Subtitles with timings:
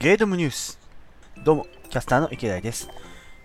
[0.00, 0.78] ゲードムニュース。
[1.44, 2.88] どうも、キャスターの池田です。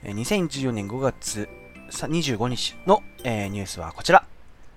[0.05, 1.49] 2014年5月
[1.89, 4.25] 25日の、えー、ニュースはこちら。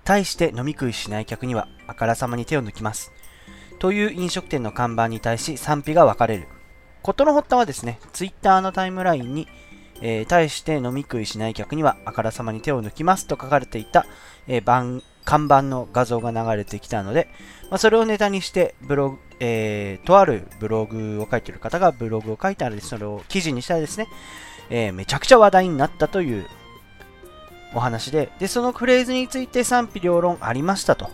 [0.03, 3.13] 対して飲み食いしない客にはあからさまに手を抜きます。
[3.79, 6.49] という飲食店の看板に対し賛否が分かれる。
[7.01, 9.47] 事の発端はですね、Twitter のタイムラインに、
[10.01, 14.05] えー、対して飲み食いしない客にはあからさまに手を抜きますと書かれていた、
[14.49, 17.27] えー、番看板の画像が流れてきたので、
[17.69, 24.07] まあ、それをネタにしてブログ、えー、とあるブログを書いてる方がブログを書いたらそれを記事にしたらですね、
[24.69, 26.47] えー、めちゃくちゃ話題になったという
[27.73, 31.09] お話で、で、そのフレーズについて賛否両論ありましたと。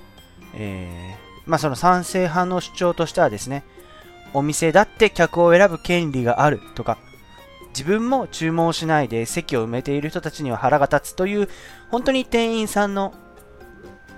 [0.53, 3.63] えー、まあその賛成派の主張としてはですね、
[4.33, 6.97] お店だって客を選ぶ権利があるとか、
[7.69, 11.49] 自分も注文しないで席を埋めている人たちには腹が立つという、
[11.91, 13.13] 本当に店員さんの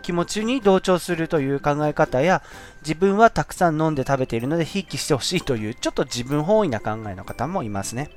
[0.07, 2.41] 気持ちに同調するという考え方や、
[2.81, 8.09] 自分はたくさん飲んで食べているので、ひいきしてほしいという、ちょっと自分本位な考えの方もいますね。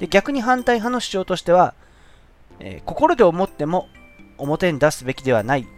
[0.00, 1.74] で逆に反対派の主張としては、
[2.58, 3.86] えー、心で思っても
[4.38, 5.68] 表に出すべきではない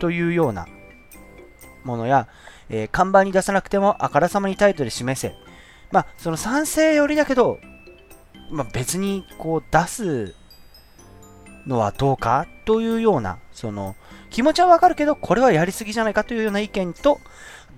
[0.00, 0.66] というような
[1.84, 2.26] ものや、
[2.68, 5.36] えー、看板に出さなくてもあからさまに態度で示せ。
[5.92, 7.60] まあ、その賛成寄りだけど、
[8.50, 10.34] まあ、別にこう出す
[11.64, 13.94] のはどうかというような、その、
[14.30, 17.20] 気持ちはわかるけど、これはやりすぎじゃないかというような意見と、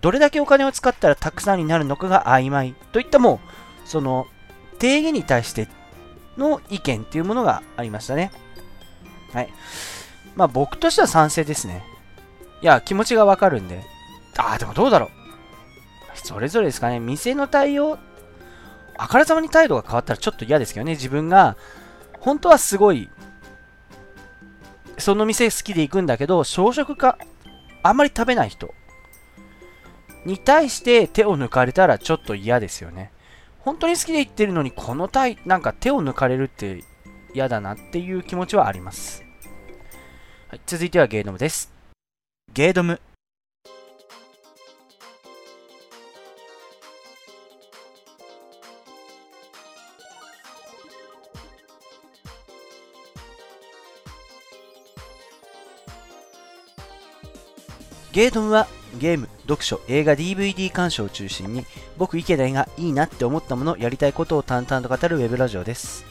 [0.00, 3.40] どれだけお金を使ったらたくさんになるのかが曖昧といったも
[3.84, 4.26] う、その、
[4.78, 5.68] 定義に対して
[6.38, 8.32] の意見っていうものがありましたね。
[9.32, 9.52] はい。
[10.34, 11.84] まあ僕としては賛成ですね。
[12.62, 13.82] いや、気持ちがわかるんで。
[14.38, 15.10] ああ、でもどうだろう。
[16.14, 17.00] それぞれですかね。
[17.00, 17.98] 店の対応、
[18.96, 20.92] あからさまに態度が変わったらちょっと嫌ですけどね。
[20.92, 21.56] 自分が、
[22.20, 23.08] 本当はすごい
[25.00, 27.18] その店好きで行くんだけど、小食か、
[27.82, 28.74] あんまり食べない人
[30.24, 33.12] に対して手を抜かれたらちょっと嫌ですよね。
[33.60, 36.84] 本当に好きで行ってるのに、この体、なんか手を抜かれるって
[37.34, 39.24] 嫌だなっていう気持ちはあります。
[40.48, 41.72] はい、続いてはゲードムです。
[42.52, 43.00] ゲードム。
[58.12, 58.66] ゲートンは
[58.98, 61.64] ゲーム、読書、映画、DVD 鑑賞を中心に
[61.96, 66.04] 僕池田がいいなって思ったもの、やりたいことを淡々と語るウェブラジオです。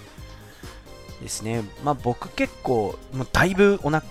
[1.22, 1.64] ですね。
[1.84, 4.04] まあ僕結構、もうだいぶお腹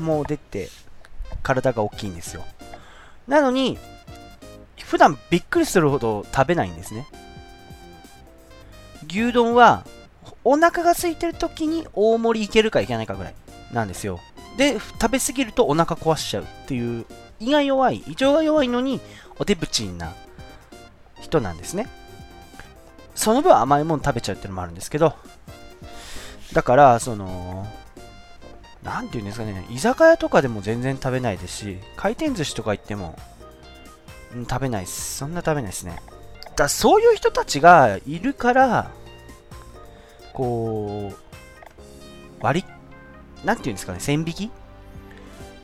[0.00, 0.68] も出て
[1.42, 2.44] 体が大きいんですよ。
[3.26, 3.78] なのに、
[4.84, 7.06] 普段びっくりするほど食べないんですね。
[9.08, 9.86] 牛丼は
[10.44, 13.34] お腹が空いてる時に大盛りいけるかいけないかぐらい
[13.72, 14.20] なんですよ。
[14.58, 17.06] で、食べ過ぎるとお腹壊しちゃうっていう
[17.40, 19.00] 胃が弱い、胃腸が弱いのに
[19.38, 20.14] お手ぶちんな
[21.20, 21.88] 人なんですね。
[23.14, 25.14] その分甘いもの食べちゃうっていうのもあるんですけど、
[26.52, 27.66] だから、その、
[28.82, 33.18] なんていうんですかね、居酒屋とかでも全然食べないですし、回転寿司とか行っても、
[34.48, 35.18] 食べないです。
[35.18, 36.00] そんな食べないですね。
[36.56, 38.90] だそういう人たちがいるから、
[40.32, 41.16] こう、
[42.40, 42.66] 割り、
[43.44, 44.50] なんていうんですかね、線引き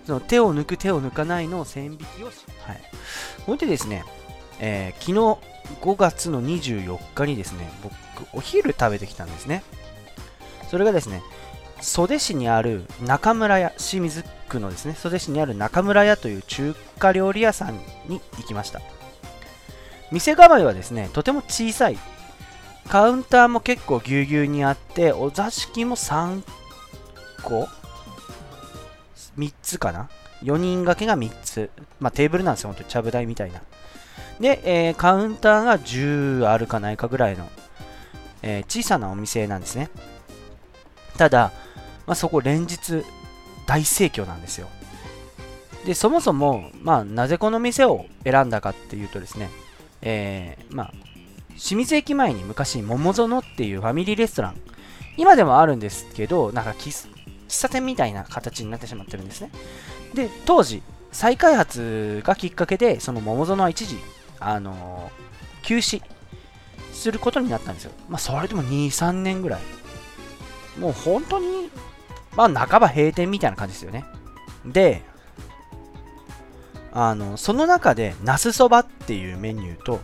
[0.06, 2.80] その手を抜く手を抜かないの線引きをし、はい。
[3.44, 4.04] ほんでですね、
[4.60, 7.94] えー、昨日5月の24日にですね、僕、
[8.32, 9.62] お昼食べてきたんですね。
[10.70, 11.22] それがですね、
[11.80, 17.74] 袖市にある中村屋、清水区のですね、袖市にある中村屋という中華料理屋さん
[18.08, 18.80] に行きました。
[20.12, 21.98] 店構えはですね、とても小さい。
[22.88, 26.42] カウンターも結構ぎゅうぎゅうにあって、お座敷も3
[27.42, 27.68] 個
[29.38, 30.08] 3つかな
[30.42, 31.70] ?4 人掛けが3つ。
[32.00, 33.60] まあ、テーブルなんですよ、ほんとちゃぶ台みたいな。
[34.40, 37.48] で、えー、カウンターが10あるかないかぐらいの、
[38.42, 39.90] えー、小さなお店なんですね。
[41.16, 41.52] ただ、
[42.06, 43.04] まあ、そこ連日
[43.66, 44.68] 大盛況なんですよ。
[45.84, 49.50] で、そもそも、まあ、なぜこの店を選んだかっていうとですね、
[50.02, 50.92] えー、まあ、
[51.50, 54.60] 清水駅前に昔、桃園っていうファミリーレストラン、
[55.16, 57.08] 今でもあるんですけど、なんか喫
[57.48, 59.50] 喫茶店みたいな形になってしまってるんですね。
[60.14, 60.82] で、当時、
[61.12, 63.98] 再開発がきっかけで、その桃園は一時、
[64.38, 66.02] あのー、休止
[66.92, 67.92] することになったんですよ。
[68.08, 69.60] まあ、それでも2、3年ぐらい。
[70.78, 71.70] もう本当に、
[72.36, 74.04] まあ、半ば閉店みたいな感じですよね。
[74.64, 75.02] で、
[76.92, 80.00] あの、その中で、ナスそばっていうメニューと、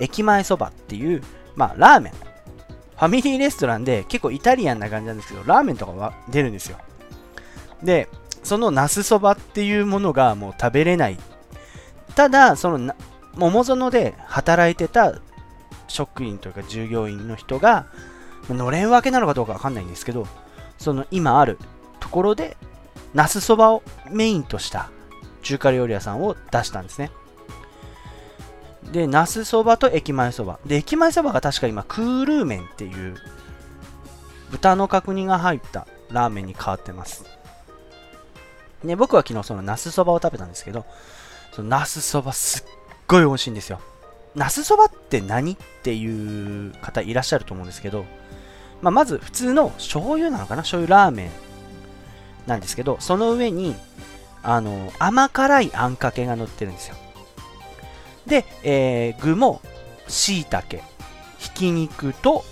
[0.00, 1.22] 駅前そばっていう、
[1.54, 2.12] まあ、ラーメン。
[2.12, 6.78] ファミリーレストランで結構イタリアンな感じなんですけど、ラーメンとかは出るんですよ。
[7.82, 8.08] で、
[8.42, 11.18] そのナスそばっていうものがもう食べれない。
[12.14, 12.94] ただ、その
[13.34, 15.14] 桃園で働いてた
[15.88, 17.86] 職員というか従業員の人が、
[18.48, 20.26] のれん分けなのかどうかわかんないんですけど、
[20.78, 21.58] その今ある
[22.00, 22.56] ところで、
[23.14, 24.90] ナスそばをメインとした
[25.42, 27.10] 中華料理屋さんを出したんですね。
[28.92, 30.58] で、ナスそばと駅前そば。
[30.64, 33.16] で、駅前そばが確か今、クールー麺っていう、
[34.50, 37.24] 豚の角煮が入ったラーメンに変わってます。
[38.86, 40.86] ね、僕は昨日そのナスそばを食べたんですけど、
[41.52, 42.64] そのナスそばすっ
[43.06, 43.80] ごい美味しいんですよ。
[44.34, 48.04] ナスそばって何っていう方いらっしゃると思うんですけど、
[48.82, 50.62] まあ、まず普通の醤油なのかな？
[50.62, 51.30] 醤油ラーメン
[52.46, 53.74] なんですけど、その上に、
[54.42, 56.96] あの、甘辛いあんかけが乗ってるんですよ。
[58.26, 59.62] で、えー、具も、
[60.08, 60.84] しいたけ、
[61.38, 62.44] ひき肉と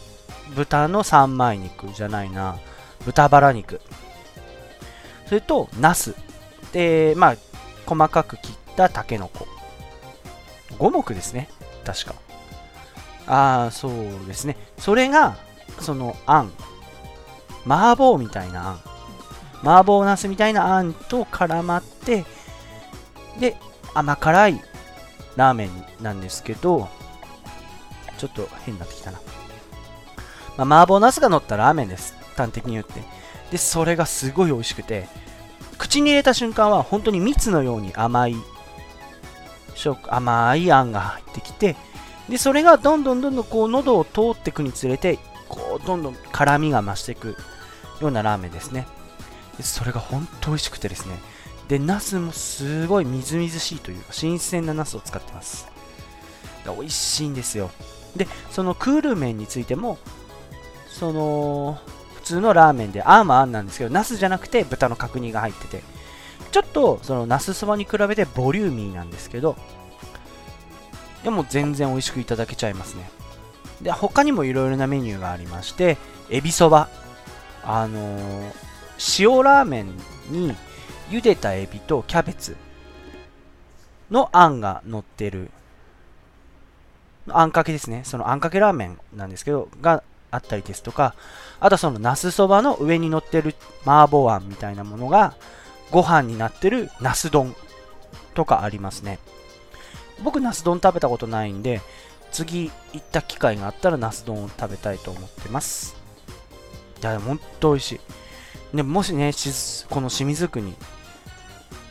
[0.57, 2.57] 豚の三枚肉じゃないな、
[3.05, 3.81] 豚バラ肉。
[5.27, 6.15] それと、ナス。
[6.75, 7.37] で、まあ、
[7.87, 9.47] 細かく切ったたけのこ。
[10.77, 11.49] 五目ですね。
[11.85, 12.15] 確か。
[13.27, 14.57] ああ、そうですね。
[14.79, 15.37] それが、
[15.81, 16.53] その、あん。
[17.67, 18.81] 麻婆みたいなあん。
[19.63, 22.25] 麻婆茄子みたいなあんと絡まって、
[23.39, 23.57] で、
[23.95, 24.61] 甘辛い
[25.37, 26.89] ラーメンなんですけど、
[28.19, 29.21] ちょっと変になってきたな。
[30.57, 32.17] まあ、麻婆茄子が乗ったラーメンです。
[32.37, 33.01] 端的に言って。
[33.53, 35.09] で、それがすごい美味しくて、
[35.75, 38.37] 口に入れた瞬間は本当に蜜のように甘い、
[40.09, 41.77] 甘いあんが入ってきて、
[42.29, 45.19] で、それがどんどんどんどんこう喉を通っていくにつれて、
[45.49, 47.37] こう、どんどん辛みが増していく
[48.01, 48.87] ようなラーメンですね。
[49.57, 51.19] でそれが本当美味しくてですね。
[51.69, 55.69] で、ナスもすごいみずみずしいというか、新鮮なナスを使ってます。
[56.67, 57.71] 美味しいんですよ。
[58.17, 59.99] で、そのクール麺についても、
[60.89, 61.79] その、
[62.25, 65.83] 通のラーメンで、あんはあんなんですけど、ナスじゃなくて豚の角煮が入ってて、
[66.51, 69.57] ちょっと、そのナスそばに比べてボリューミーなんですけど、
[71.23, 73.09] でも全然美味しくいただけちゃいますね。
[73.83, 75.97] で、他にもいろいろなメニューがありまして、
[76.31, 76.89] エビそば。
[77.65, 78.53] あのー、
[79.19, 79.97] 塩ラーメン
[80.29, 80.55] に
[81.09, 82.57] 茹でたエビとキャベツ
[84.11, 85.51] のあんが乗ってる、
[87.29, 88.03] あんかけですね。
[88.05, 90.03] そのあんかけラーメンなんですけど、が
[90.35, 91.15] あったりですとか、
[91.61, 93.55] あとそのナスそばの上に乗ってる
[93.85, 95.35] 麻婆あんみたいなものが、
[95.91, 97.55] ご飯になってるナス丼
[98.35, 99.19] とかありますね。
[100.23, 101.81] 僕、ナス丼食べたことないんで、
[102.33, 105.97] 次行った機会があったらナス丼を食べたいと思ってます。
[107.01, 108.01] いや、ほんと美味しい。
[108.77, 109.33] でもしね、
[109.89, 110.75] この清水区に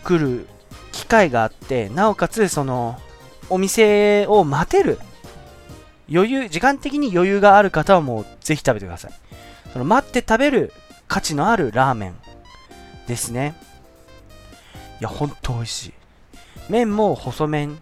[0.03, 0.47] 来る
[0.91, 2.99] 機会があって、なおかつ、その、
[3.49, 4.99] お店を待てる
[6.11, 9.11] 余裕、時間的に余裕がある方はもうぜひ食べてください。
[9.71, 10.73] その待って食べる
[11.07, 12.15] 価値のあるラーメン
[13.07, 13.55] ですね。
[14.99, 15.93] いや、ほんと美味しい。
[16.69, 17.79] 麺も細麺。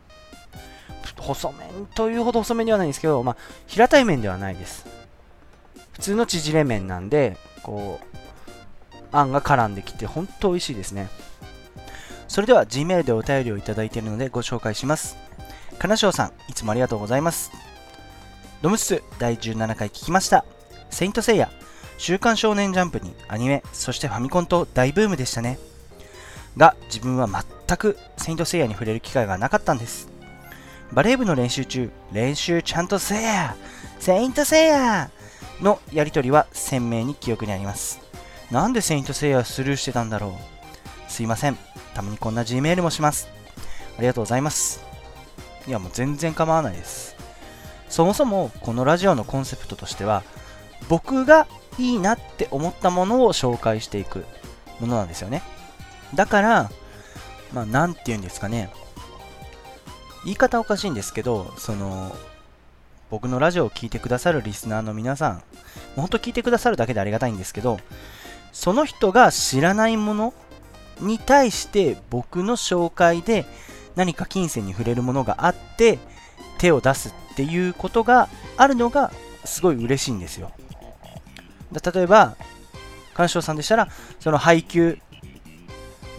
[1.18, 3.38] 細麺というほど細麺ではないんですけど、まあ、
[3.68, 4.85] 平たい麺ではないです。
[5.94, 11.09] 普通の縮れ麺なんで、こう、あんが絡んできて、ほんと美味しいですね。
[12.27, 15.15] それでは Gmail でお便りをいただいているのでご紹介します。
[15.77, 17.51] 金賞さん、いつもありがとうございます。
[18.62, 20.46] ドムス第17回聞きました。
[20.92, 21.52] セイントセイヤ、
[21.98, 25.58] 週刊少年ジャンプにアニメ、そしてファミコンと大ブームでしたね。
[26.58, 30.10] が、自分は全くセイントセイヤに触れる機会がなかったんです。
[30.94, 33.56] バレー部の練習中、練習ちゃんとせや
[34.00, 35.10] セイントセイヤ
[35.60, 38.00] のやりとりは鮮明に記憶にあります。
[38.52, 40.38] なんでセイントセイヤをスルーしてたんだろ
[41.07, 41.57] うすいません。
[41.95, 43.28] たまにこんな G メールもします。
[43.97, 44.83] ありがとうございます。
[45.66, 47.20] いや、もう全然構わないです。
[47.92, 50.24] そもそもこのラジオのコンセプトとしては
[50.88, 51.45] 僕が
[51.78, 54.26] いいなって思ったものを紹介していく
[54.80, 55.44] ものなんですよね。
[56.16, 56.71] だから
[57.54, 58.71] まあ何て言うんですかね。
[60.24, 62.16] 言い方おかしいんですけどその
[63.10, 65.44] 僕のラジオを聴いてくださるリスナーの皆さん
[65.98, 67.80] 本当聞いてくださるだけでありがたいんですけど
[68.54, 70.33] その人が知らないもの
[71.02, 73.45] に対して僕の紹介で
[73.95, 76.00] 何か金銭に触れるものがあって
[76.60, 79.11] 手を出すっっていうことがあるのが
[79.45, 80.52] すごい嬉しいんですよ。
[81.71, 82.35] 例えば、
[83.14, 83.88] 鑑賞さんでしたら、
[84.19, 85.00] その配給、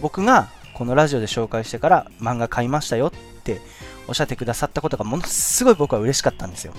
[0.01, 3.11] 僕がこのラジオで紹介してから漫画買いましたよっ
[3.43, 3.61] て
[4.07, 6.73] おっしゃってくださったことがものすごい僕は嬉しかったんですよ。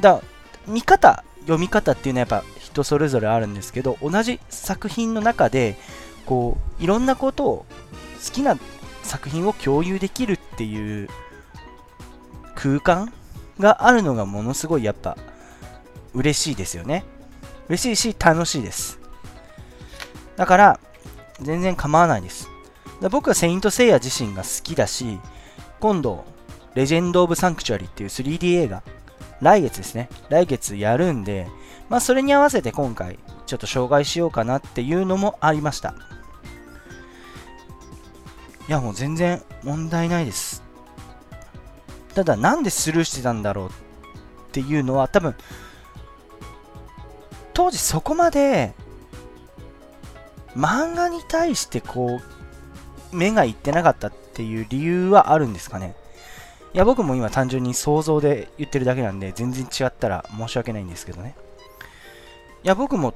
[0.00, 0.20] だ
[0.66, 5.76] 見方、読み方っていうのはやっぱ人それぞれあるんですけど、同じ作品の中で、
[6.26, 7.66] こう、いろんなことを
[8.24, 8.58] 好きな
[9.02, 11.08] 作品を共有できるっていう
[12.64, 13.12] 空間
[13.60, 15.18] があるのがものすごいやっぱ
[16.14, 17.04] 嬉しいですよね。
[17.68, 18.98] 嬉しいし楽しいです。
[20.36, 20.80] だから
[21.42, 22.48] 全然構わないです。
[23.10, 25.20] 僕はセイントセイヤ自身が好きだし、
[25.78, 26.24] 今度
[26.74, 28.82] レジェンド・オブ・サンクチュアリっていう 3D 映画、
[29.42, 30.08] 来月ですね。
[30.30, 31.46] 来月やるんで、
[31.90, 35.94] まあ、それに合わせて今回、ちょっと紹介しようかなっていうのもありました。
[38.66, 40.63] いや、もう全然問題ないです。
[42.14, 43.70] ただ、なんでスルーしてたんだろうっ
[44.52, 45.34] ていうのは、多分、
[47.52, 48.72] 当時そこまで、
[50.56, 52.20] 漫画に対してこ
[53.12, 55.96] う、目がいってなかったっていう理由はあるんですかね。
[56.72, 61.34] いや、僕も今単純に想像で言ってるだけなんで、全然違ったら申し訳ないんですけどね。
[62.64, 63.14] いや、僕も、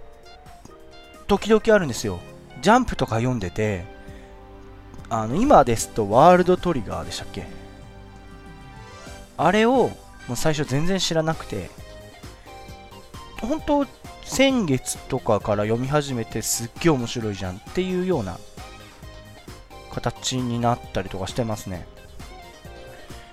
[1.26, 2.20] 時々あるんですよ。
[2.62, 3.84] ジャンプとか読んでて、
[5.10, 7.46] あの、今ですと、ワールドトリガーでしたっけ？
[9.38, 9.90] あれを、
[10.26, 11.70] もう最初全然知らなくて、
[13.40, 13.86] 本当
[14.24, 18.38] 先月とかから読み始めてすっげえ面白いじゃんっていうような
[19.92, 21.86] 形になったりとかしてますね。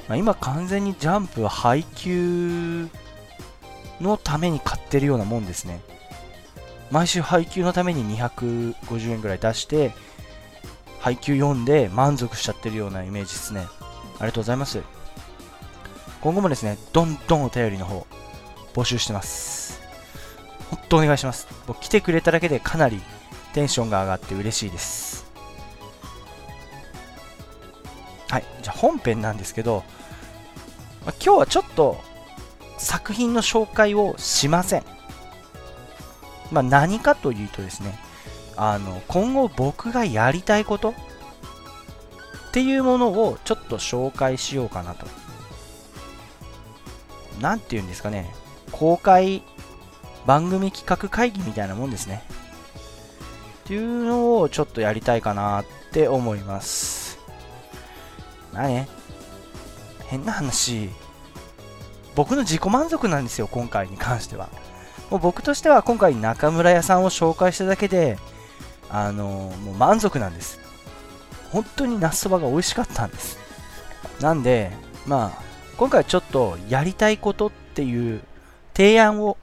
[0.08, 2.88] まあ、今完全にジャンプは配給
[4.00, 5.82] のために買ってるようなもんですね。
[6.92, 9.92] 毎週配給のために250円ぐらい出して、
[11.00, 13.66] 配給読んで満足しちゃってるようなイメージですね。
[14.20, 14.95] ありがとうございます。
[16.25, 18.08] 今後もですね、どんどんお便りの方、
[18.74, 19.79] 募集してます。
[20.72, 21.48] ほんとお願いします。
[21.67, 23.00] 僕来てくれただけでかなり
[23.53, 25.27] テンションが上がって嬉しいです。
[28.27, 29.84] はい、じゃあ本編なんですけど、
[31.05, 32.01] ま、今日はちょっと
[32.79, 34.84] 作品の紹介をしません。
[36.51, 38.00] まあ、何かというとですね、
[38.58, 40.94] あの、今後僕がやりたいことっ
[42.51, 45.05] ていうものをちょっと紹介しようかなと。
[47.39, 48.34] なんて言うんですかね、
[48.72, 49.44] 公開
[50.25, 52.24] 番組企画会議みたいなもんですね。
[53.65, 57.18] っていうのをちょっとやりたいかなって思います。
[58.54, 58.88] まあね、
[60.08, 60.89] 変な話、
[62.15, 64.50] 僕の自己満足なんですよ、今回に関しては。
[65.10, 68.18] もう僕としては今回中村屋さんを紹介しただけで、
[68.89, 70.60] あのー、もう満足なんです。
[71.51, 73.38] 本当に夏そばが美味しかったんです。
[74.22, 74.72] なんで、
[75.06, 75.45] まあ、
[75.77, 78.22] 今回ちょっとやりたいことっていう
[78.74, 79.38] 提案を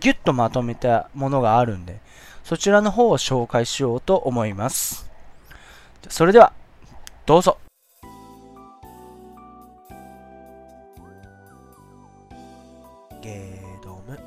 [0.00, 2.00] ギュッとまとめたものがあるんで、
[2.42, 5.10] そちらの方を紹介しようと思います。
[6.08, 6.54] それでは、
[7.26, 7.58] どうぞ。
[13.20, 14.18] ゲードム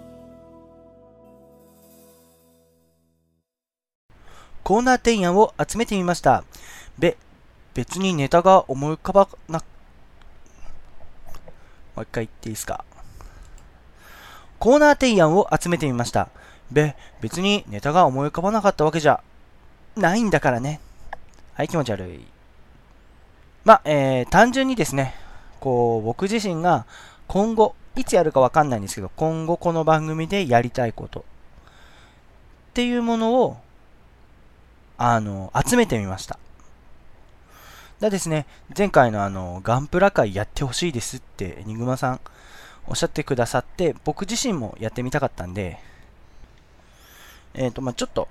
[4.63, 6.43] コーナー提案を集めてみました。
[6.99, 7.17] べ、
[7.73, 9.63] 別にネタが思い浮かばな、
[11.95, 12.83] もう一回言っていいですか？
[14.59, 16.29] コーナー提案を集めてみました。
[16.71, 19.21] べ、別にネタが思い浮かばなかったわけじゃ
[19.95, 20.79] ないんだからね。
[21.53, 22.25] はい、気持ち悪い。
[23.65, 25.15] まあ、えー、単純にですね、
[25.59, 26.85] こう、僕自身が
[27.27, 31.23] 今後、いつやるかわかんないんですけど、今後この番組でやりたいことっ
[32.73, 33.57] ていうものを、
[34.97, 36.39] あの、集めてみました。
[38.03, 38.45] だですね、
[38.77, 42.19] 前回のあの、ガンプラ会やってほしいですって、エニグマさん
[42.85, 45.79] おっしゃってくださって、僕自身もやってみたかったんで、
[47.53, 48.27] えっ、ー、と、まあ、ちょっと、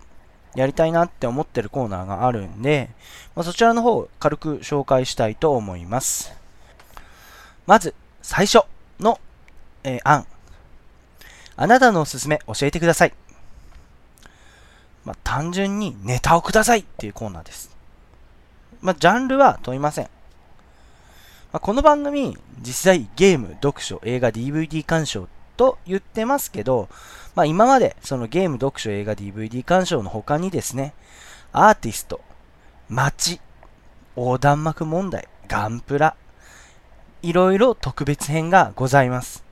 [0.55, 2.91] やりたいなって思ってるコーナーがあるんで、
[3.35, 6.35] まあ、そちらの方を、軽く紹介したいと思います。
[7.67, 8.67] まず、最初
[9.01, 9.19] の、
[9.85, 10.27] えー、案。
[11.57, 13.15] あなたのおすすめ教えてください。
[15.07, 17.72] まあ、単純にネタをくださいっていうコーナーです。
[18.83, 20.07] まあ、ジャンルは問いません。
[21.53, 26.89] まあ、この番組、実際ゲーム、読書、映画、DVD 鑑賞と言ってますけど、
[27.37, 30.95] まあ、今までそのゲーム、読書、映画、DVD 鑑賞の他にですね、
[31.53, 32.21] アーティスト、
[32.91, 33.41] 街、
[34.17, 36.17] 横断幕問題、ガンプラ、
[37.23, 39.45] いろいろ特別編がございます。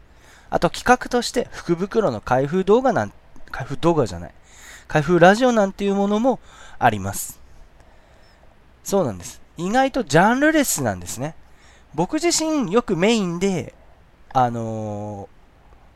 [0.51, 3.13] あと企画として福袋の開封動画なん、
[3.53, 4.35] 開封動画じゃない、
[4.89, 6.41] 開封ラジオなんていうものも
[6.81, 7.40] あります。
[8.91, 9.41] そうなんです。
[9.57, 11.37] 意外とジャンルレスなんですね。
[11.95, 13.73] 僕自身よくメインで、
[14.33, 15.29] あの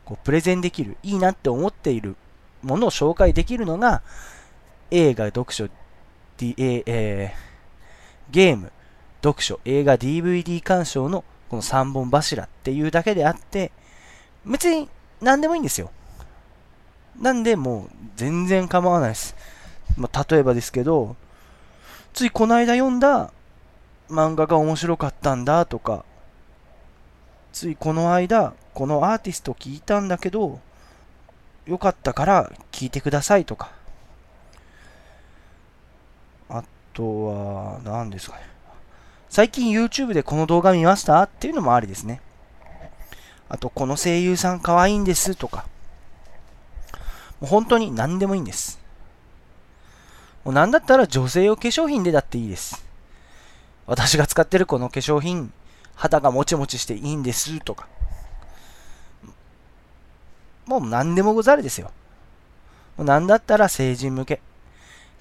[0.05, 2.15] ー、こうプレゼンできる、いいなって思っている
[2.63, 4.01] ものを紹介できるのが、
[4.91, 5.67] 映画、読書、
[6.37, 8.71] D えー、ゲーム、
[9.21, 13.73] 読書、映画、DVD 鑑賞のこの3本柱っていうだけであって、
[14.45, 14.87] 別に
[15.19, 15.91] 何でもいいんですよ。
[17.19, 19.35] なんでもう全然構わないです。
[19.97, 21.17] まあ、例えばですけど、
[22.15, 23.33] ついこの間読んだ
[24.09, 26.05] 漫画が面白かったんだとか、
[27.51, 30.61] ついこの間、このアーティスト聞いたんだけど、
[31.65, 33.73] よかったから聞いてくださいとか。
[36.47, 38.43] あとは、何ですかね。
[39.29, 42.21] 最近 YouTube でこの動画見ましたっていうのもありですね。
[43.49, 45.67] あと、この声優さん可愛いんですとか。
[47.41, 48.84] もう本当に何でもいいんです。
[50.45, 52.85] もう何だったら女性用化粧品でだっていいです。
[53.87, 55.51] 私が使ってるこの化粧品、
[55.95, 57.87] 肌がもちもちしていいんですとか。
[60.67, 61.91] もう何でもござるですよ。
[62.95, 64.41] もう何だったら成人向け。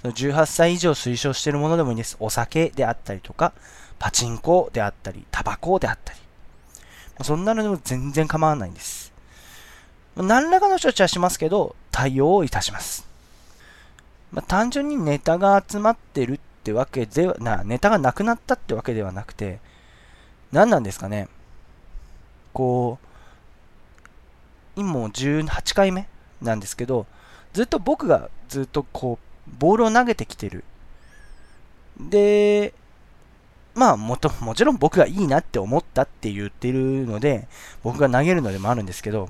[0.03, 2.17] その18歳以上推奨しているものでもいいんです。
[2.21, 3.55] お酒であったりとか、
[3.99, 6.19] パチンコであったり、タバコであったり。
[7.23, 9.13] そんなのでも全然構わないんです。
[10.17, 13.14] 何らかの処置はしますけど、対応をいたします。
[14.35, 19.61] まあ、単純にネタが集まってるってわけではな、ネタがなくなったってわけではなくて、
[20.51, 21.29] 何なんですかね。
[22.53, 23.07] こう、
[24.75, 26.09] 今もう18回目
[26.43, 27.07] なんですけど、
[27.53, 30.65] ずっと僕がずっとこう、ボールを投げてきてる。
[32.01, 32.75] で、
[33.75, 37.47] まあもと、もちろん僕がいいなって思ったって言ってるので、
[37.85, 39.29] 僕が投げるのでもあるんですけど、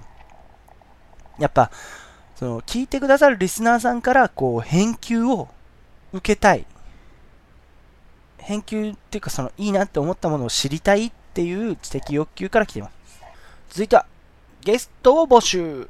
[1.38, 1.70] やっぱ、
[2.36, 5.48] その、聞いてくださるリスナーさんから、こう、返球を
[6.12, 6.66] 受けたい。
[8.38, 12.94] 返球っていうか、その、いいなって思ったものを知りたいっていう知的欲求から来ています。
[13.70, 14.06] 続いては、
[14.62, 15.88] ゲストを募集。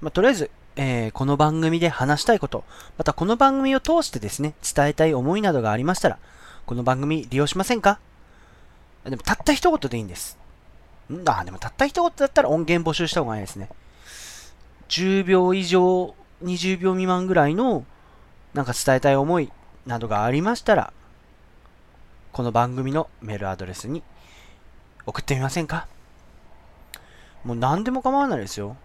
[0.00, 2.64] まあ、とりあえず、えー、この番組で話したいこと、
[2.96, 6.18] またこの番組を通してですね、伝えたい思いなどがありましたら、
[6.64, 7.98] この番組利用しませんか？
[9.04, 10.38] でも、たった一言でいいんです。
[11.12, 11.24] ん？
[11.24, 13.68] だ、でもたった一言だったら音源募集した方がいいですね。
[14.92, 17.86] 10秒以上、20秒未満ぐらいの、
[18.52, 19.50] なんか伝えたい思い
[19.86, 20.92] などがありましたら、
[22.30, 24.02] この番組のメールアドレスに
[25.06, 25.86] 送ってみませんか？
[27.42, 28.76] もう何でも構わないですよ。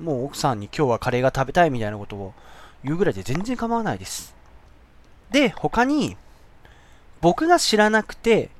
[0.00, 2.34] もう奥さんに今日はカレーが食べたいみたいなことを
[2.82, 4.34] 言うぐらいで全然構わないです。
[5.30, 6.16] で、他に、
[7.20, 8.50] 僕が知らなくて、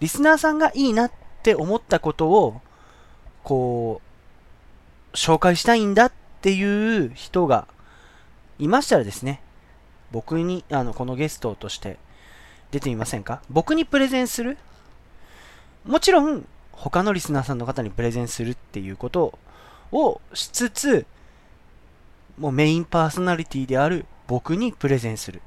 [0.00, 1.12] リスナーさんがいいなっ
[1.42, 2.60] て思ったことを、
[3.42, 4.11] こう、
[5.12, 7.66] 紹介したいんだっていう人が
[8.58, 9.40] いましたらですね、
[10.10, 11.98] 僕に、あの、このゲストとして
[12.70, 13.42] 出てみませんか？
[13.50, 14.58] 僕にプレゼンする？
[15.84, 19.38] もちろん、他のリスナーさんの方にプレゼンするっていうこと
[19.90, 21.06] をしつつ、
[22.38, 25.42] もうメインパーソナリティである僕にプレゼンする。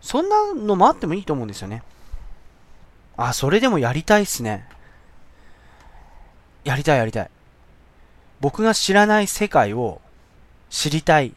[0.00, 1.82] そんなのもあってもいいと思うんですよね。
[3.16, 4.66] あ、それでもやりたいっすね。
[6.64, 7.30] やりたいやりたい。
[8.42, 10.00] 僕が知らない世界を
[10.68, 11.32] 知りたい。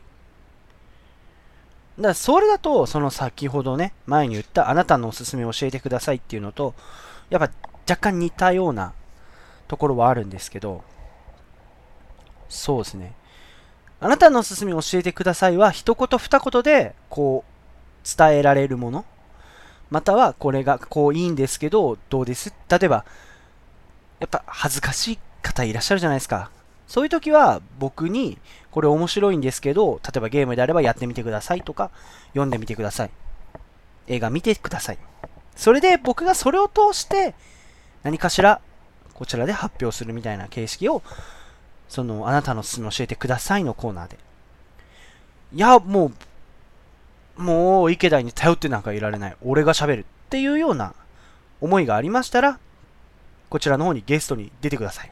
[1.97, 6.73] だからそれだと、その先ほどね、前に言ったあなたのおすすめを教えてくださいっていうのと、
[7.29, 7.51] やっぱ
[7.87, 8.93] 若干似たような
[9.67, 10.83] ところはあるんですけど、
[12.49, 13.13] そうですね。
[13.99, 19.05] あなたのおすすめ教えてくださいは、一言二言で、こう、伝えられるもの。
[19.91, 22.51] または、これがこういいんですけど、どうです？
[22.67, 23.05] 例えば、
[24.19, 26.49] やっぱ恥ずかしい方いらっしゃるじゃないですか。
[26.87, 28.37] そういう時は、僕に、
[28.71, 31.91] これ面白いんですけど、例えばゲームであればやってみてくださいとか、
[32.29, 33.11] 読んでみてください。
[34.07, 34.97] 映画見てください。
[35.55, 37.33] それで僕がそれを通して、
[38.03, 38.61] 何かしら
[39.15, 41.01] こちらで発表するみたいな形式を、
[41.87, 44.19] その、あなたの勧め教えてくださいのコーナーで。
[45.53, 46.11] いや、も
[47.37, 49.35] う、もう池田に頼ってなんかいられない。
[49.41, 50.93] 俺が喋るっていうような
[51.61, 52.59] 思いがありましたら、
[53.49, 55.11] こちらの方にゲストに出てください。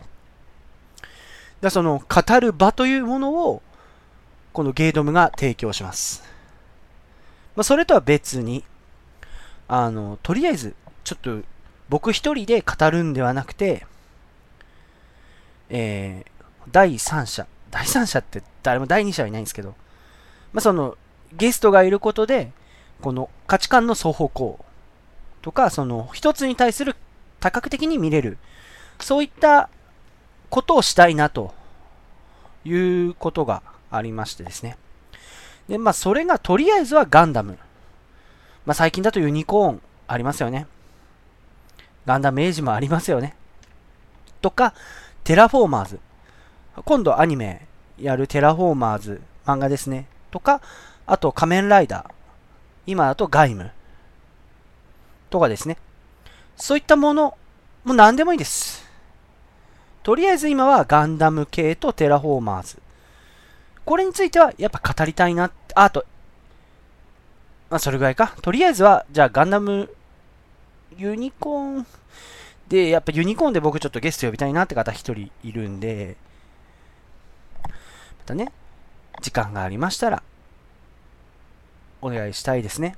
[1.64, 3.62] だその、語る場というものを、
[4.52, 6.22] このゲードムが提供します。
[7.56, 8.66] まあ、それとは別に、
[9.70, 11.42] あの、とりあえず、ちょっと
[11.88, 13.88] 僕一人で語るんではなくて、
[15.70, 19.70] えー、第三者、第三者って誰も第二者はいないんですけど、
[20.52, 20.98] まあ、その、
[21.32, 22.52] ゲストがいることで、
[23.02, 24.66] この価値観の双方向
[25.42, 26.98] とか、その一つに対する
[27.40, 28.38] 多角的に見れる、
[29.00, 29.70] そういった
[30.54, 31.52] ことをしたいなと
[32.64, 34.78] いうことがありましてですね。
[35.68, 37.58] で、まあ、それがとりあえずはガンダム。
[38.68, 40.68] まあ、最近だとユニコーンありますよね。
[42.06, 43.36] ガンダム AGE もありますよね。
[44.44, 44.76] とか、
[45.24, 46.00] テラフォーマーズ。
[46.86, 47.66] 今度アニメ
[47.98, 50.06] やるテラフォーマーズ漫画ですね。
[50.30, 50.62] とか、
[51.08, 52.12] あと仮面ライダー。
[52.86, 53.72] 今だと鎧武。
[55.32, 55.80] とかですね。
[56.56, 57.36] そういったもの、
[57.86, 58.93] もう何でもいいです。
[60.04, 62.82] とりあえず今はガンダム系とテラフォーマーズ。
[63.86, 65.52] これについてはやっぱ語りたいな。
[65.76, 66.06] あと、
[67.70, 68.36] まあそれぐらいか。
[68.42, 69.90] とりあえずは、じゃあガンダム
[70.98, 71.88] ユニコーン、
[72.68, 76.18] で、やっぱユニコーンで僕ちょっとゲスト呼びたいなって方一人いるんで、
[77.64, 77.70] ま
[78.26, 78.52] たね、
[79.22, 80.24] 時間がありましたら、
[82.02, 82.96] お願いしたいですね。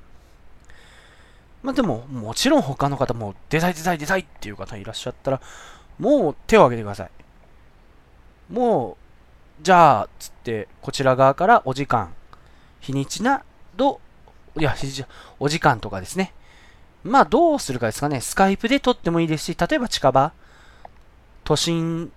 [1.62, 5.40] まあでも、もちろん他の方も出たい出たい出たいっていう方いらっしゃったら、
[5.98, 7.10] もう手を挙げてください。
[8.52, 8.96] も
[9.60, 12.12] う、じゃあ、つって、こちら側からお時間、
[12.80, 13.42] 日にちな
[13.76, 14.00] ど、
[14.56, 14.74] いや、
[15.38, 16.32] お時間とかですね。
[17.02, 18.20] まあ、どうするかですかね。
[18.20, 20.32] スカイプで撮ってもいいですし、例えば近場、
[21.44, 22.12] 都心、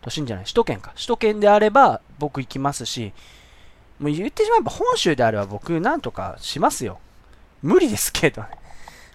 [0.00, 0.92] 都心じゃない、首都圏か。
[0.94, 3.12] 首都圏であれば僕行きますし、
[3.98, 6.98] もう言ってしまえば本州であれば僕なんとかしますよ。
[7.62, 8.44] 無理ですけど。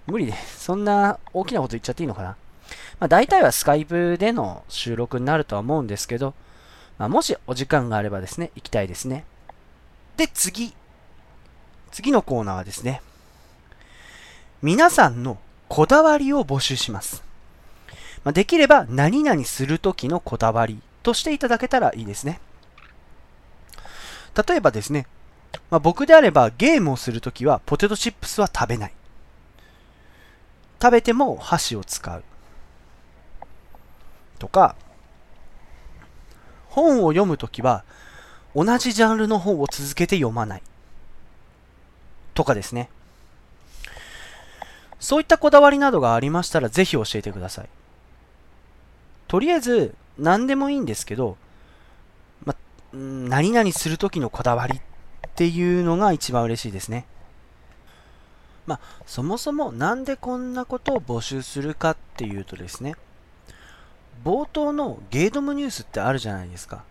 [0.07, 0.63] 無理です。
[0.65, 2.35] そんな大きなこと言っちゃっていいのかな。
[2.99, 6.33] まあ大体はスカイプでの収録になるとは思うんですけど、
[6.97, 9.25] まあ、もしお時間があればですね、行きたいですね。
[10.17, 10.73] で、次。
[11.91, 13.01] 次のコーナーはですね、
[14.61, 17.23] 皆さんのこだわりを募集します。
[18.25, 22.41] まあ、できれば何々するときのこだわりとしていただけたらいいですね。
[24.47, 25.07] 例えばですね、
[25.71, 28.93] まあ、僕であればゲームをするときはポテトチップスは食べない。
[30.81, 32.23] 食べても箸を使う。
[34.39, 34.75] とか、
[36.69, 37.83] 本を読むときは
[38.55, 40.63] 同じジャンルの本を続けて読まない。
[42.33, 42.89] とかですね。
[44.99, 47.69] そういったこだわりなどがありましたらぜひ教えてください。
[49.27, 51.37] とりあえず何でもいいんですけど、
[52.43, 52.55] ま、
[52.93, 54.81] 何々するときのこだわりっ
[55.35, 57.05] ていうのが一番嬉しいですね。
[58.65, 62.95] まあ、そもそもなんでこんなことを募集するかっていうとですね、
[64.23, 66.83] 冒頭のゲードムニュースってあるじゃないですか。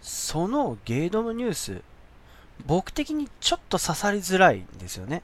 [0.00, 1.82] そのゲードムニュース、
[2.66, 5.22] 僕的にちょっと刺さりづらいんですよね。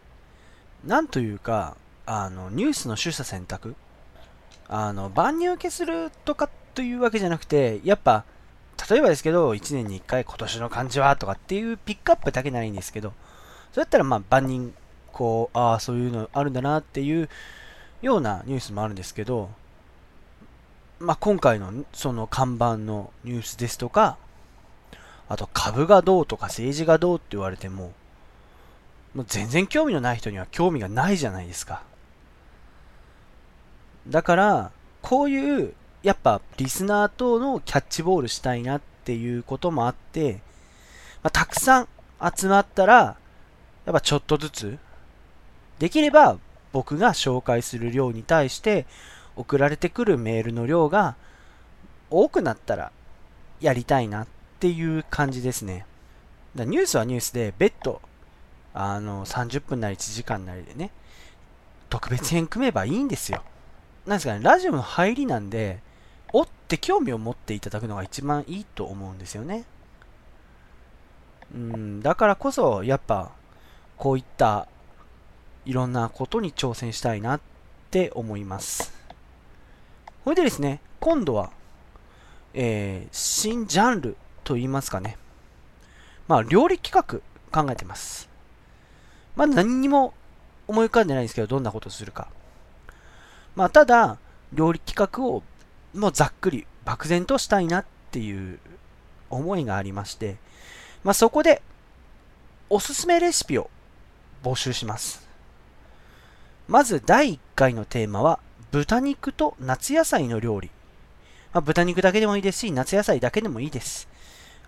[0.84, 3.74] なんというか、あの、ニュースの取捨選択
[4.68, 8.24] あの、万人受けするとかというわけじゃなくて、やっぱ、
[8.90, 13.12] 例えばですけど、1年に1回今年の漢字はとかっていうピックアップだけならいいんですけど、
[13.72, 14.74] そうやったらまあ万人、
[15.12, 17.28] こう、ああ、そういうのあるんだなっていう
[18.02, 19.50] ようなニュースもあるんですけど、
[20.98, 24.16] まあ、今回のその看板のニュースですとか、
[25.28, 27.92] あと株がどうとか政治がどうって言われても、
[29.14, 31.82] もう全然興味のない人には興味がないじゃないですか。
[34.08, 34.70] だから、
[35.02, 40.40] こういう、やっぱリスナーとのキャッチボールしたいなっていうこともあって、
[41.22, 41.88] まあ、たくさん
[42.36, 43.16] 集まったら、
[43.84, 44.78] やっぱちょっとずつ、
[45.78, 46.38] できれば
[46.72, 48.86] 僕が紹介する量に対して
[49.36, 51.16] 送られてくるメールの量が
[52.10, 52.92] 多くなったら
[53.60, 54.26] やりたいなっ
[54.60, 55.86] ていう感じですね。
[56.54, 58.00] だニュースはニュースで別途
[58.72, 60.90] あの30分なり1時間なりでね
[61.88, 63.42] 特別編組めばいいんですよ。
[64.06, 65.80] なんですかね、ラジオの入りなんで、
[66.32, 69.64] おって興味を持っていただくのが一番いいと思うんですよね。
[71.54, 73.32] うん、だからこそ、やっぱ、
[73.96, 74.68] こういった
[75.64, 77.40] いろんなことに挑戦したいなっ
[77.90, 78.95] て思います。
[80.26, 81.52] それでですね、今度は、
[82.52, 85.18] えー、新ジャンルと言いますかね。
[86.26, 88.28] まあ、料理企画考えてます。
[89.36, 90.14] まあ、何にも
[90.66, 92.26] 思い浮かんでないんですけど、どんなことするか。
[93.54, 94.18] まあ、ただ、
[94.52, 95.44] 料理企画を、
[95.94, 98.58] もうざっくり、漠然としたいなっていう
[99.30, 100.38] 思いがありまして、
[101.04, 101.62] まあ、そこで、
[102.68, 103.70] おすすめレシピを
[104.42, 105.24] 募集します。
[106.66, 110.70] まず第1回のテーマは、豚肉と夏野菜の料理。
[111.52, 114.08] まあ、豚肉だけでもいいですし、夏野菜だけでもいいです。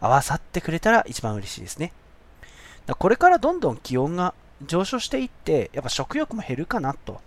[0.00, 1.92] 合わさってくれたら一番嬉しいですね。
[2.98, 4.34] これからどんどん気温が
[4.66, 7.20] 上昇していって、やっぱ食欲も減るかなと。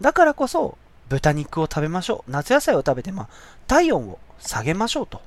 [0.00, 0.78] だからこそ、
[1.08, 2.30] 豚肉を食べましょう。
[2.30, 3.28] 夏野菜を食べて、まあ、
[3.66, 5.20] 体温を下げましょうと。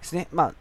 [0.00, 0.28] ですね。
[0.32, 0.54] まあ、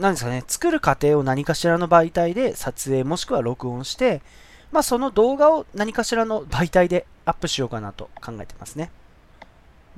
[0.00, 4.22] なんですかね、作る過程を何かしらの媒体で撮影もしくは録音して、
[4.70, 8.90] まあ、その動画を何かしらの媒体でアップしようかなと考えてますね。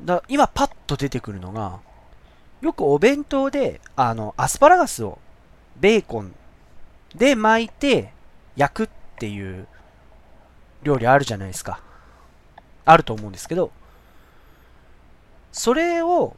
[0.04, 1.80] だ今パッと出てくるのが、
[2.60, 5.18] よくお弁当で、あの、アスパラガスを
[5.78, 6.34] ベーコン
[7.14, 8.12] で巻いて
[8.56, 9.66] 焼くっていう
[10.82, 11.80] 料理あるじゃないですか。
[12.84, 13.70] あると思うんですけど、
[15.52, 16.36] それを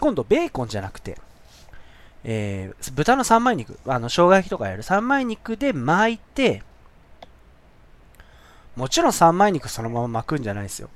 [0.00, 1.18] 今度ベーコンじゃなくて、
[2.24, 6.62] えー、豚の三枚肉、あの、生姜焼きとかやる三枚肉で巻いて、
[8.78, 10.88] もちろん三枚肉そのまま巻くんじゃないですよ。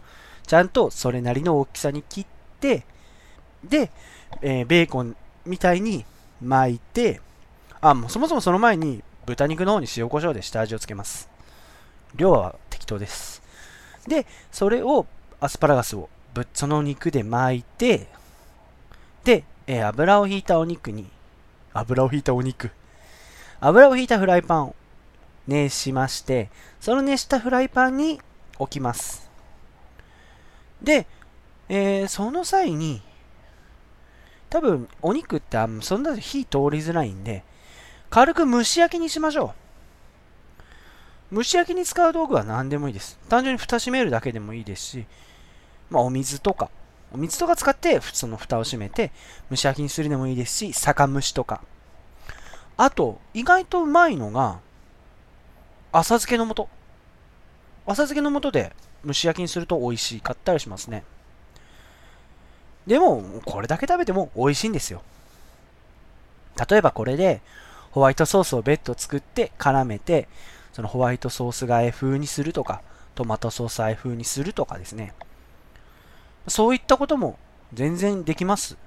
[0.46, 2.26] ちゃんとそれなりの大きさに切っ
[2.60, 2.86] て、
[3.64, 3.90] で、
[4.40, 6.04] えー、ベーコンみたいに
[6.40, 7.20] 巻いて、
[7.80, 11.28] あ、もうそもそもその前に豚肉の方に塩コショウで下味をつけます。
[12.14, 13.42] 量は適当です。
[14.06, 15.06] で、それを
[15.40, 18.06] アスパラガスをぶその肉で巻いて、
[19.24, 21.10] で、えー、油を引いたお肉に、
[21.72, 22.70] 油を引いたお肉。
[23.60, 24.76] 油を引いたフライパンを
[25.46, 26.50] 熱しまして、
[26.80, 28.20] その熱したフライパンに
[28.58, 29.30] 置きます。
[30.82, 31.06] で、
[31.68, 33.02] えー、その際に、
[34.50, 37.42] 多分お肉ってあそんな火通りづらいんで、
[38.10, 39.54] 軽く蒸し焼きにしましょ
[41.30, 41.36] う。
[41.36, 43.18] 蒸し焼きに使う道具は何でもいいです。
[43.30, 45.06] 単純に蓋閉めるだけでもいいですし、
[45.88, 46.70] まあ、お水とか、
[47.10, 49.12] お水とか使ってその蓋を閉めて
[49.50, 51.62] 蒸し焼きにするでもいいですし、酒蒸しとか。
[52.76, 54.60] あと、意外とうまいのが、
[55.92, 56.68] 浅漬けの素。
[57.84, 58.72] 浅漬けの素で
[59.04, 61.04] 蒸し焼きにすると美味しかったりしますね。
[62.86, 65.02] でも、これだけ食べても美味しいんですよ。
[66.68, 67.42] 例えばこれで、
[67.90, 70.28] ホワイトソースを別途作って絡めて、
[70.72, 72.80] そのホワイトソースがえ風にするとか、
[73.14, 75.12] トマトソースあえ風にするとかですね。
[76.48, 77.38] そういったことも
[77.74, 78.78] 全然できます。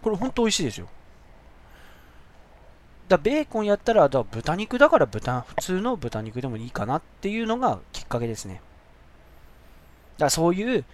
[0.00, 0.88] これほんと美味しいですよ。
[3.14, 8.54] だベーコンやったら、だ豚肉だから豚、普通の豚肉でもいいかなっていうのがきっかけですね。
[8.54, 10.84] だからそういう、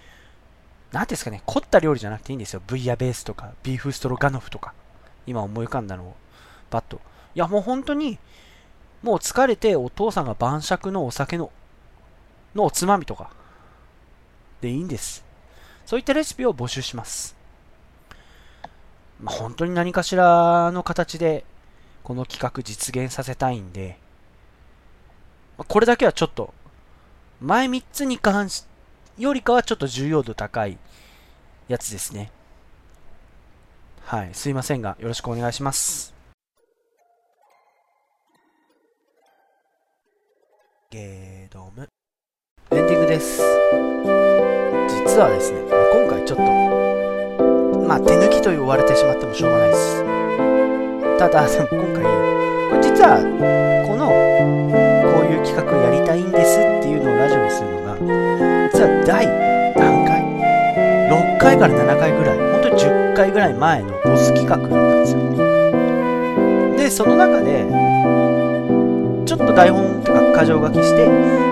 [0.93, 2.63] なんですかね、凝った料理じゃなくていいんですよ。
[2.67, 4.75] ブイヤベースとか、ビーフストロガノフとか。
[5.27, 6.17] 今思い浮かんだのを、
[6.71, 7.01] バッと。
[7.35, 8.19] いや、もう本当に、
[9.03, 11.51] もう疲れてお父さんが晩酌のお酒の、
[12.55, 13.31] のおつまみとか、
[14.61, 15.25] でいいんです。
[15.87, 17.37] そういったレシピを募集します。
[19.23, 21.45] まあ、本当に何かしらの形で
[22.03, 23.99] この企画実現させたいんで、
[25.57, 26.55] これだけはちょっと、
[27.41, 28.65] 前3つに関し、
[29.19, 30.79] よりかはちょっと重要度高い
[31.69, 32.31] やつですね。
[34.05, 36.15] はい、すいませんが、よろしくお願いします。
[40.91, 41.89] ゲードム。
[42.73, 43.41] エンディングです。
[44.89, 45.61] 実はですね、
[45.93, 46.43] 今回ちょっと、
[47.87, 50.20] まあ手抜きと言われてしまってもしょうがないです。
[51.21, 53.21] ただ、今回、これ実は、
[53.85, 57.93] この、こういう企画やりたいんですっていうのをラジオにするのが、
[58.73, 59.29] 実は第
[59.77, 60.25] 何回
[61.13, 65.21] ?6 回から7回ぐらい、本当に10回ぐらい前のボス企画だったんですよ。
[66.79, 67.69] で、その中で、
[69.29, 71.05] ちょっと台本とか箇条書きして、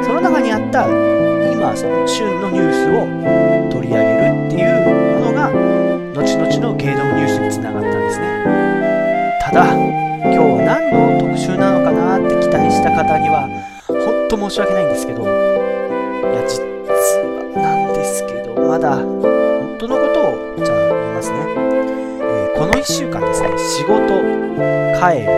[0.03, 0.89] その中にあった
[1.53, 3.05] 今その旬のニュースを
[3.69, 5.53] 取り上げるっていうものが
[6.17, 8.68] 後々のゲードムニュースにつながったんですね
[9.49, 13.49] ただ今日は何の特集なのかなって期待した方には
[13.89, 21.39] 本当申し訳ないんですけどいや実はなんですけどまだ本当のことをじゃあ言いますね、
[22.21, 24.21] えー、この1週間ですね仕事
[25.01, 25.33] 帰る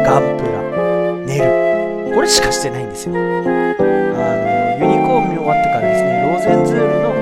[0.00, 0.56] ガンプラ
[1.26, 2.14] 寝る。
[2.14, 3.14] これしかしてないんですよ。
[3.14, 3.22] あの
[4.80, 7.12] ユニコーン見終わってからですね、ローゼンズールの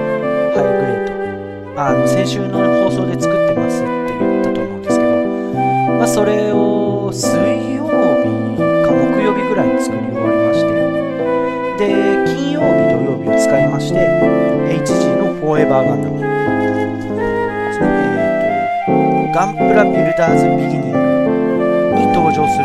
[0.54, 3.33] ハイグレート、あの先週の放送で作
[6.14, 7.26] それを水
[7.74, 7.90] 曜日
[8.86, 10.70] か木曜日ぐらいに作り終わりまして、
[11.76, 11.90] で、
[12.24, 16.14] 金曜日、土曜日を使いまして、HG のフォーエバーガンダム。
[16.14, 16.22] で
[17.72, 17.86] すね、
[18.86, 20.98] えーと、ガンプラビルダーズビギニング
[21.98, 22.64] に登場する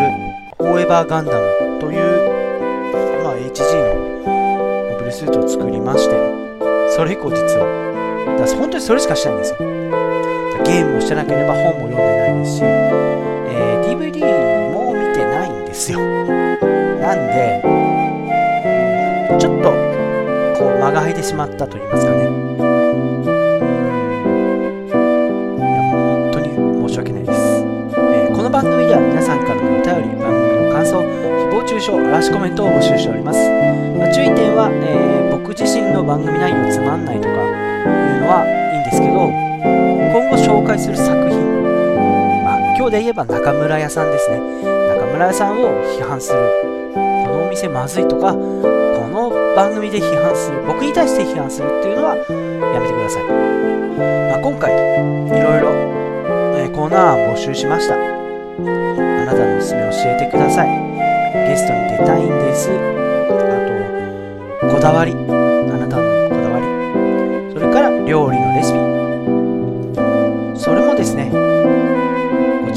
[0.60, 2.00] フォーエバーガンダムという、
[3.24, 3.66] まあ、HG
[4.94, 6.16] のルスーツを作りまして、
[6.96, 7.66] それ以降実は、
[8.38, 9.58] だ本当にそれしかしたいんですよ。
[10.64, 13.19] ゲームもしてなければ本も読んでないですし、
[13.62, 16.00] えー、DVD も見てないんですよ。
[16.00, 17.62] なんで、
[19.38, 19.70] ちょっと、
[20.58, 22.24] こう、間が空いてしまったと言いますかね。
[22.24, 22.24] い
[25.76, 27.66] や、もう本当に申し訳ないです。
[27.98, 33.40] え、この番組では皆さんからのお便り、番組の感想、誹謗中傷、嵐コメントを募集しております。
[34.00, 39.28] まあ、注意点は、えー、僕自身の番組内容つまんないとかいうのはいいんですけど
[40.10, 41.29] 今後紹介する作品、
[42.90, 44.40] まあ、今日で言えば中村屋さんですね。
[44.40, 46.40] 中村屋さんを批判する。
[46.94, 47.00] こ
[47.30, 50.64] のお店まずいとかこの番組で批判する。
[50.66, 53.24] 僕に対して批判するっていうのはやめてください、
[54.32, 54.78] まあ、今回い
[55.40, 55.70] ろいろ、
[56.58, 57.94] え、コーナー募集しました。
[57.94, 60.70] あなたのおすすめ教えてください。
[61.48, 62.72] ゲストに出たいんです。
[62.72, 65.49] あとこだわり。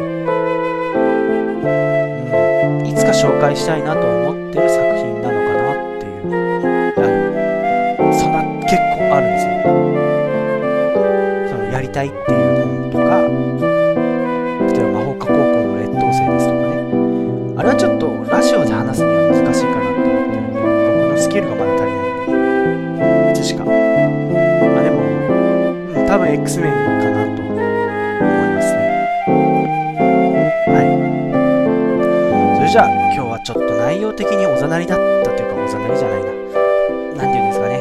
[2.83, 6.25] ん、いつか紹介したいなと思ってる作品なのかなっていう、
[6.97, 7.01] あ
[8.03, 9.53] のそんな結構あるんですよ。
[11.51, 12.46] そのやりたいっていう
[26.33, 26.79] うん、多分 X メンか
[27.11, 28.79] なと思いますね。
[30.69, 32.59] はい。
[32.59, 36.33] それじゃあ、今日はちょっと内容的におざなりだったというか、おざなりじゃないな。
[37.23, 37.81] なんていうんですかね。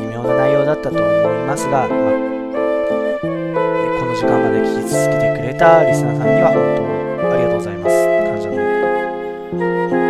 [0.00, 1.08] 微妙な内容だったと思い
[1.46, 1.94] ますが、まあ、こ
[4.06, 7.94] の時間まで聞き続けてくれたリスナーさんには本当ありがとうございます。
[8.30, 8.56] 感謝の、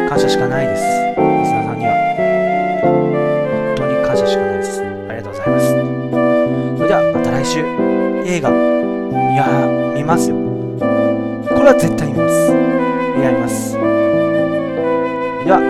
[0.08, 1.33] 感謝しかないです。
[8.34, 8.52] 映画、い
[9.36, 10.34] やー、見ますよ。
[10.34, 12.50] これは絶対見ます。
[13.22, 13.74] やります。
[15.44, 15.60] では、